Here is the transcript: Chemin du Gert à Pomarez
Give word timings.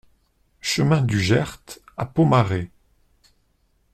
Chemin 0.61 1.03
du 1.03 1.21
Gert 1.21 1.61
à 1.95 2.07
Pomarez 2.07 2.71